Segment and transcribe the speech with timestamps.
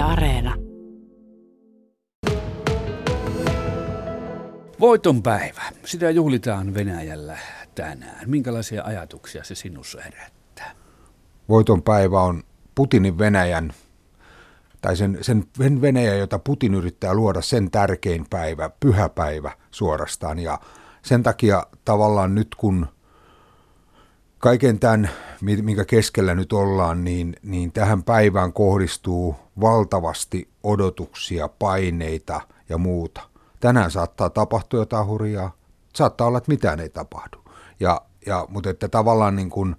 [0.00, 0.54] Yle Areena.
[4.80, 5.62] Voiton päivä.
[5.84, 7.38] Sitä juhlitaan Venäjällä
[7.74, 8.30] tänään.
[8.30, 10.70] Minkälaisia ajatuksia se sinussa herättää?
[11.48, 12.42] Voiton päivä on
[12.74, 13.72] Putinin Venäjän,
[14.80, 20.38] tai sen, sen Venäjä, jota Putin yrittää luoda, sen tärkein päivä, pyhäpäivä suorastaan.
[20.38, 20.58] Ja
[21.02, 22.86] sen takia tavallaan nyt kun
[24.40, 25.10] kaiken tämän,
[25.40, 33.20] minkä keskellä nyt ollaan, niin, niin tähän päivään kohdistuu valtavasti odotuksia, paineita ja muuta.
[33.60, 35.52] Tänään saattaa tapahtua jotain hurjaa,
[35.94, 37.36] saattaa olla, että mitään ei tapahdu.
[37.80, 39.76] Ja, ja, mutta että tavallaan niin kuin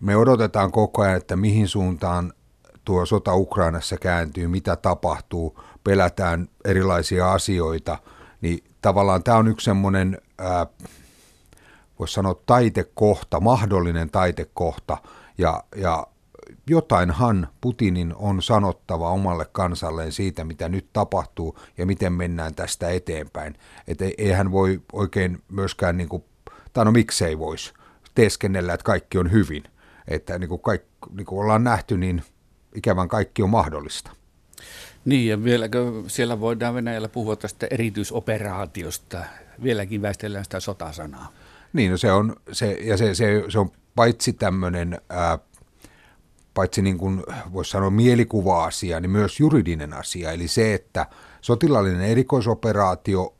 [0.00, 2.32] me odotetaan koko ajan, että mihin suuntaan
[2.84, 7.98] tuo sota Ukrainassa kääntyy, mitä tapahtuu, pelätään erilaisia asioita,
[8.40, 10.18] niin tavallaan tämä on yksi semmoinen,
[12.00, 14.96] voisi sanoa taitekohta, mahdollinen taitekohta,
[15.38, 16.06] ja, ja
[16.70, 23.54] jotainhan Putinin on sanottava omalle kansalleen siitä, mitä nyt tapahtuu ja miten mennään tästä eteenpäin.
[23.88, 26.24] Että ei hän voi oikein myöskään, niin kuin,
[26.72, 27.72] tai no miksei voisi,
[28.14, 29.62] teeskennellä, että kaikki on hyvin.
[30.08, 32.22] Että niin kuin, kaikki, niin kuin ollaan nähty, niin
[32.74, 34.10] ikävän kaikki on mahdollista.
[35.04, 39.24] Niin, ja vieläkö siellä voidaan Venäjällä puhua tästä erityisoperaatiosta?
[39.62, 41.32] Vieläkin väistellään sitä sotasanaa.
[41.72, 45.38] Niin, no se on, se, ja se, se, se on paitsi tämmöinen, ää,
[46.54, 50.32] paitsi niin kuin voisi sanoa mielikuva-asia, niin myös juridinen asia.
[50.32, 51.06] Eli se, että
[51.40, 53.34] sotilallinen erikoisoperaatio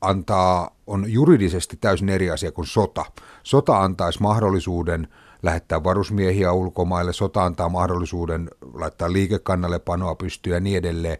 [0.00, 3.04] antaa, on juridisesti täysin eri asia kuin sota.
[3.42, 5.08] Sota antaisi mahdollisuuden
[5.42, 11.18] lähettää varusmiehiä ulkomaille, sota antaa mahdollisuuden laittaa liikekannalle panoa pystyä ja niin edelleen.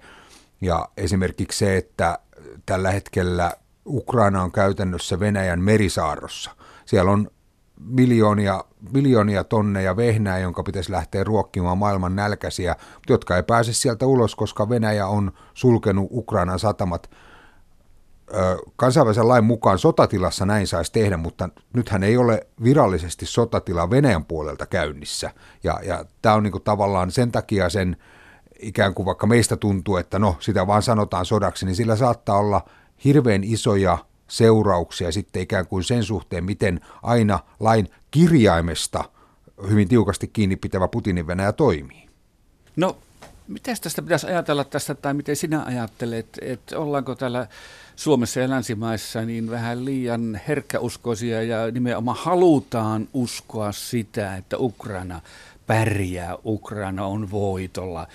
[0.61, 2.19] Ja esimerkiksi se, että
[2.67, 3.53] tällä hetkellä
[3.87, 6.51] Ukraina on käytännössä Venäjän merisaarrossa.
[6.85, 7.29] Siellä on
[7.81, 12.77] miljoonia, miljoonia tonneja vehnää, jonka pitäisi lähteä ruokkimaan maailman nälkäisiä,
[13.09, 17.11] jotka ei pääse sieltä ulos, koska Venäjä on sulkenut Ukrainan satamat
[18.77, 24.67] kansainvälisen lain mukaan sotatilassa näin saisi tehdä, mutta nythän ei ole virallisesti sotatila Venäjän puolelta
[24.67, 25.31] käynnissä.
[25.65, 27.97] Ja, ja tämä on niinku tavallaan sen takia sen
[28.61, 32.65] ikään kuin vaikka meistä tuntuu, että no sitä vaan sanotaan sodaksi, niin sillä saattaa olla
[33.05, 39.05] hirveän isoja seurauksia sitten ikään kuin sen suhteen, miten aina lain kirjaimesta
[39.71, 42.09] hyvin tiukasti kiinni pitävä Putinin Venäjä toimii.
[42.77, 42.97] No,
[43.49, 47.47] miten tästä pitäisi ajatella tästä, tai miten sinä ajattelet, että ollaanko täällä
[47.97, 55.21] Suomessa ja länsimaissa niin vähän liian herkkäuskoisia ja nimenomaan halutaan uskoa sitä, että Ukraina
[55.67, 58.07] pärjää, Ukraina on voitolla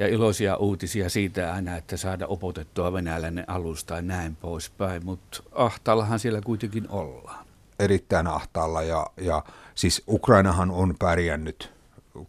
[0.00, 6.18] ja iloisia uutisia siitä aina, että saada opotettua venäläinen alusta ja näin poispäin, mutta ahtaallahan
[6.18, 7.46] siellä kuitenkin ollaan.
[7.78, 9.44] Erittäin ahtaalla ja, ja
[9.74, 11.72] siis Ukrainahan on pärjännyt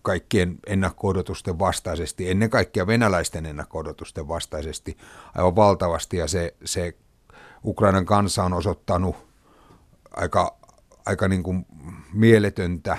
[0.01, 1.13] kaikkien ennakko
[1.59, 3.83] vastaisesti, ennen kaikkea venäläisten ennakko
[4.27, 4.97] vastaisesti
[5.35, 6.93] aivan valtavasti ja se, se
[7.65, 9.15] Ukrainan kansa on osoittanut
[10.11, 10.57] aika,
[11.05, 11.65] aika niin kuin
[12.13, 12.97] mieletöntä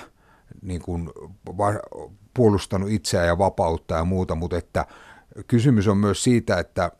[0.63, 1.09] niin kuin
[1.57, 4.85] va- puolustanut itseään ja vapautta ja muuta, mutta että
[5.47, 6.91] kysymys on myös siitä, että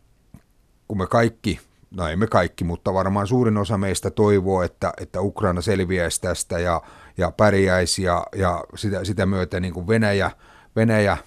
[0.88, 1.60] kun me kaikki,
[1.92, 6.60] no ei me kaikki, mutta varmaan suurin osa meistä toivoo, että, että Ukraina selviäisi tästä
[6.60, 6.82] ja,
[7.18, 10.32] ja pärjäisi ja, ja sitä, sitä myötä niin kuin Venäjä,
[10.76, 11.18] Venäjä,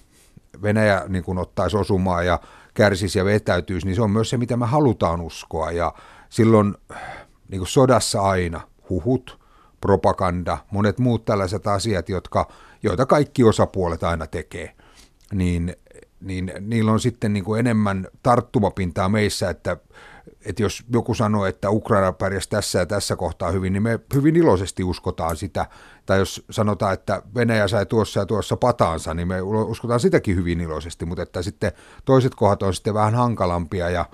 [0.62, 2.40] Venäjä niin kuin ottaisi osumaa ja
[2.74, 5.70] kärsisi ja vetäytyisi, niin se on myös se, mitä me halutaan uskoa.
[5.70, 5.94] Ja
[6.28, 6.74] silloin
[7.48, 8.60] niin kuin sodassa aina
[8.90, 9.45] huhut,
[9.86, 12.48] propaganda, monet muut tällaiset asiat, jotka,
[12.82, 14.76] joita kaikki osapuolet aina tekee,
[15.32, 15.76] niin,
[16.20, 19.76] niin niillä on sitten niin kuin enemmän tarttumapintaa meissä, että,
[20.44, 24.36] että jos joku sanoo, että Ukraina pärjäsi tässä ja tässä kohtaa hyvin, niin me hyvin
[24.36, 25.66] iloisesti uskotaan sitä.
[26.06, 30.60] Tai jos sanotaan, että Venäjä sai tuossa ja tuossa pataansa, niin me uskotaan sitäkin hyvin
[30.60, 31.72] iloisesti, mutta että sitten
[32.04, 34.06] toiset kohdat on sitten vähän hankalampia ja,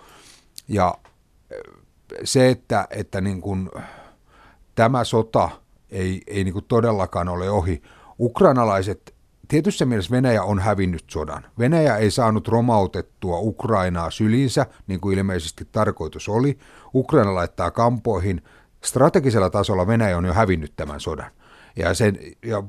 [0.69, 0.95] ja
[2.25, 3.71] se, että, että niin kuin
[4.75, 5.51] tämä sota
[5.93, 7.83] ei, ei niin kuin todellakaan ole ohi.
[8.21, 9.15] Ukrainalaiset,
[9.49, 11.45] tietyssä mielessä Venäjä on hävinnyt sodan.
[11.59, 16.59] Venäjä ei saanut romautettua Ukrainaa syliinsä, niin kuin ilmeisesti tarkoitus oli.
[16.95, 18.43] Ukraina laittaa kampoihin.
[18.85, 21.31] Strategisella tasolla Venäjä on jo hävinnyt tämän sodan.
[21.77, 22.63] Ja, sen, ja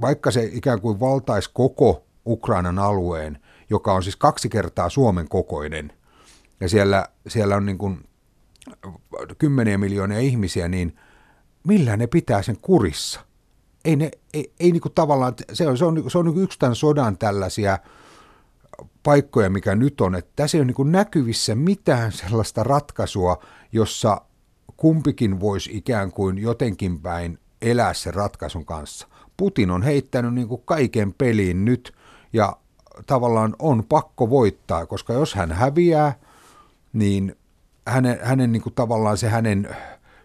[0.00, 3.38] vaikka se ikään kuin valtaisi koko Ukrainan alueen,
[3.70, 5.92] joka on siis kaksi kertaa Suomen kokoinen,
[6.60, 8.08] ja siellä, siellä on niin kuin
[9.38, 10.96] kymmeniä miljoonia ihmisiä, niin
[11.66, 13.20] millään ne pitää sen kurissa?
[13.84, 16.76] Ei ne, ei, ei niinku tavallaan, se on, se on, se on niinku yksi tämän
[16.76, 17.78] sodan tällaisia
[19.02, 23.42] paikkoja, mikä nyt on, että tässä ei ole niinku näkyvissä mitään sellaista ratkaisua,
[23.72, 24.20] jossa
[24.76, 29.08] kumpikin voisi ikään kuin jotenkin päin elää sen ratkaisun kanssa.
[29.36, 31.92] Putin on heittänyt niin kuin kaiken peliin nyt
[32.32, 32.56] ja
[33.06, 36.14] tavallaan on pakko voittaa, koska jos hän häviää,
[36.92, 37.36] niin
[37.86, 39.76] hänen, hänen niin kuin tavallaan se hänen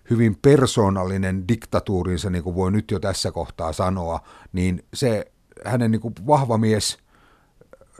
[0.09, 4.19] hyvin persoonallinen diktatuurinsa, niin kuin voi nyt jo tässä kohtaa sanoa,
[4.53, 5.31] niin se
[5.65, 6.97] hänen niin kuin vahva mies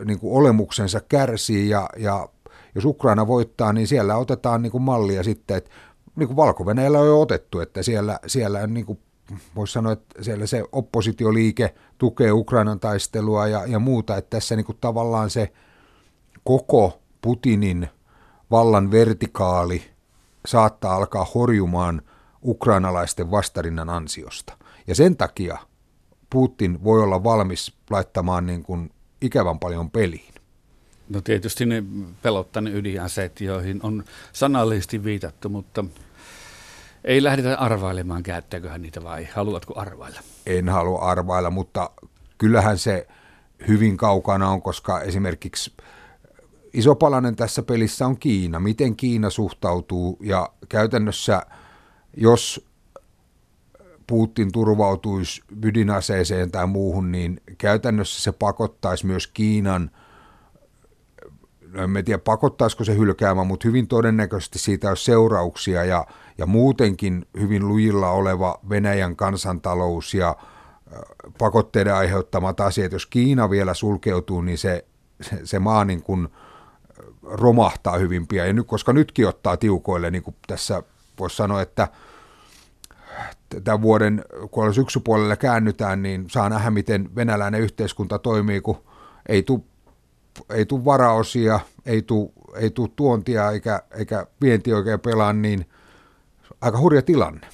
[0.06, 2.30] niin kuin olemuksensa kärsii ja, ja
[2.76, 5.70] jos Ukraina voittaa, niin siellä otetaan niin kuin mallia sitten, että
[6.16, 6.64] niin kuin valko
[7.00, 9.00] on jo otettu, että siellä, siellä niin kuin
[9.56, 14.66] voisi sanoa, että siellä se oppositioliike tukee Ukrainan taistelua ja, ja muuta, että tässä niin
[14.66, 15.54] kuin tavallaan se
[16.44, 17.90] koko Putinin
[18.52, 19.97] vallan vertikaali
[20.48, 22.02] saattaa alkaa horjumaan
[22.44, 24.58] ukrainalaisten vastarinnan ansiosta.
[24.88, 25.58] Ja sen takia
[26.30, 28.92] Putin voi olla valmis laittamaan niin kuin
[29.22, 30.34] ikävän paljon peliin.
[31.10, 31.84] No tietysti ne
[32.22, 34.04] pelottaneet ydinaseet, joihin on
[34.34, 35.86] sanallisesti viitattu, mutta
[37.04, 40.20] ei lähdetä arvailemaan, käyttääkö niitä vai haluatko arvailla?
[40.46, 41.90] En halua arvailla, mutta
[42.38, 43.08] kyllähän se
[43.68, 45.74] hyvin kaukana on, koska esimerkiksi
[46.74, 48.60] iso palanen tässä pelissä on Kiina.
[48.60, 50.18] Miten Kiina suhtautuu?
[50.22, 51.42] Ja käytännössä,
[52.18, 52.68] jos
[54.08, 59.92] Putin turvautuisi ydinaseeseen tai muuhun, niin käytännössä se pakottaisi myös Kiinan–
[61.74, 65.86] no en tiedä pakottaisiko se hylkäämään, mutta hyvin todennäköisesti siitä olisi seurauksia.
[65.86, 70.36] Ja, ja muutenkin hyvin lujilla oleva Venäjän kansantalous ja
[71.38, 74.86] pakotteiden aiheuttamat asiat, jos Kiina vielä sulkeutuu, niin se,
[75.22, 76.28] se, se maa niin kuin
[77.32, 78.48] romahtaa hyvin pian.
[78.48, 80.84] Ja nyt, koska nytkin ottaa tiukoille, niin kuin tässä
[81.20, 81.88] voisi sanoa, että
[83.64, 88.84] tämän vuoden, kun syksypuolella käännytään, niin saa nähdä, miten venäläinen yhteiskunta toimii, kun
[89.30, 89.62] ei tule
[90.50, 95.70] ei tule varaosia, ei tule, ei tule tuontia eikä, eikä vienti oikein pelaa, niin
[96.62, 97.48] aika hurja tilanne.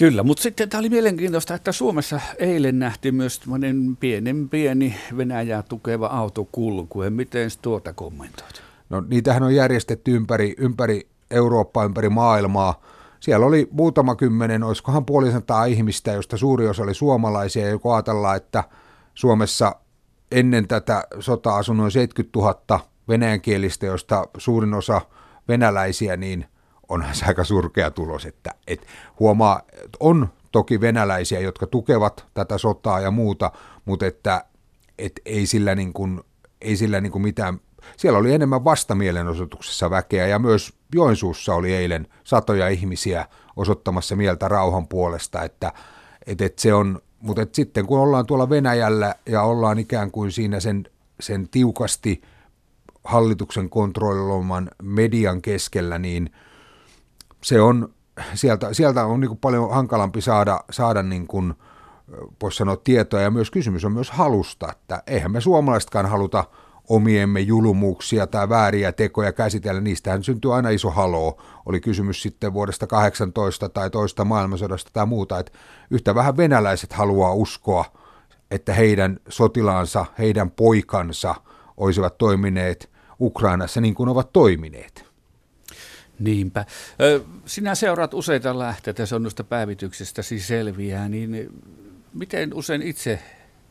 [0.00, 3.40] Kyllä, mutta sitten tämä oli mielenkiintoista, että Suomessa eilen nähtiin myös
[4.00, 6.98] pienen pieni Venäjää tukeva autokulku.
[7.10, 8.62] Miten tuota kommentoit?
[8.90, 12.82] No niitähän on järjestetty ympäri, ympäri Eurooppaa, ympäri maailmaa.
[13.20, 18.36] Siellä oli muutama kymmenen, olisikohan puolisentaa ihmistä, josta suuri osa oli suomalaisia, ja kun ajatellaan,
[18.36, 18.64] että
[19.14, 19.76] Suomessa
[20.32, 25.00] ennen tätä sotaa asui noin 70 000 venäjänkielistä, joista suurin osa
[25.48, 26.46] venäläisiä, niin
[26.90, 28.86] onhan se aika surkea tulos, että et
[29.20, 29.62] huomaa,
[30.00, 33.52] on toki venäläisiä, jotka tukevat tätä sotaa ja muuta,
[33.84, 34.44] mutta että
[34.98, 36.20] et ei sillä, niin kuin,
[36.60, 37.60] ei sillä niin kuin mitään,
[37.96, 43.26] siellä oli enemmän vastamielenosoituksessa väkeä ja myös Joensuussa oli eilen satoja ihmisiä
[43.56, 45.72] osoittamassa mieltä rauhan puolesta, että
[46.26, 50.60] et, et se on, mutta sitten kun ollaan tuolla Venäjällä ja ollaan ikään kuin siinä
[50.60, 50.84] sen,
[51.20, 52.22] sen tiukasti
[53.04, 56.30] hallituksen kontrolloiman median keskellä, niin
[57.42, 57.94] se on,
[58.34, 61.54] sieltä, sieltä on niin paljon hankalampi saada, saada niin kuin,
[62.42, 66.44] voisi sanoa tietoa ja myös kysymys on myös halusta, että eihän me suomalaisetkaan haluta
[66.88, 71.42] omiemme julmuuksia tai vääriä tekoja käsitellä, niistähän syntyy aina iso haloo.
[71.66, 75.52] Oli kysymys sitten vuodesta 18 tai toista maailmansodasta tai muuta, että
[75.90, 77.84] yhtä vähän venäläiset haluaa uskoa,
[78.50, 81.34] että heidän sotilaansa, heidän poikansa
[81.76, 82.90] olisivat toimineet
[83.20, 85.09] Ukrainassa niin kuin ovat toimineet.
[86.20, 86.64] Niinpä.
[87.46, 91.60] Sinä seuraat useita lähteitä, se on noista päivityksestäsi selviää, niin
[92.14, 93.18] miten usein itse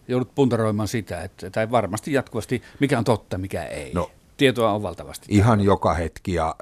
[0.08, 3.94] joudut puntaroimaan sitä, että, tai varmasti jatkuvasti, mikä on totta, mikä ei.
[3.94, 5.26] No, Tietoa on valtavasti.
[5.30, 6.56] Ihan joka hetki, ja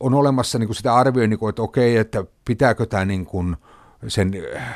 [0.00, 3.56] on olemassa niin kuin sitä arviointia, niin että okei, että pitääkö tämä niin kuin
[4.08, 4.32] sen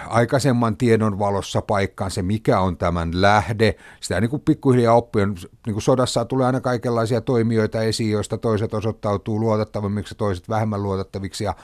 [0.09, 3.75] aikaisemman tiedon valossa paikkaan se, mikä on tämän lähde.
[4.01, 5.27] Sitä niin kuin pikkuhiljaa oppii.
[5.27, 11.45] Niin kuin sodassa tulee aina kaikenlaisia toimijoita esiin, joista toiset osoittautuu luotettavammiksi, toiset vähemmän luotettaviksi.
[11.45, 11.55] Ja,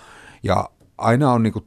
[0.43, 1.67] ja aina on niin kuin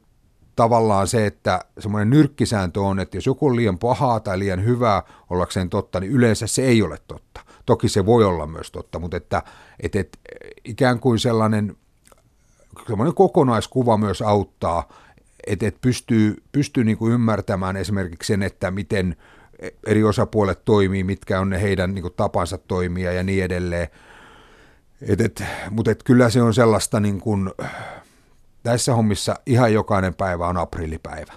[0.56, 5.02] tavallaan se, että semmoinen nyrkkisääntö on, että jos joku on liian pahaa tai liian hyvää
[5.30, 7.40] ollakseen totta, niin yleensä se ei ole totta.
[7.66, 9.42] Toki se voi olla myös totta, mutta että,
[9.80, 10.18] että, että
[10.64, 11.76] ikään kuin sellainen
[12.86, 14.88] semmoinen kokonaiskuva myös auttaa,
[15.52, 19.16] että, että pystyy, pystyy niin kuin ymmärtämään esimerkiksi sen, että miten
[19.86, 23.88] eri osapuolet toimii, mitkä on ne heidän niin kuin tapansa toimia ja niin edelleen.
[25.02, 27.50] Et, et, mutta et kyllä se on sellaista niin kuin,
[28.62, 31.32] tässä hommissa ihan jokainen päivä on aprillipäivä.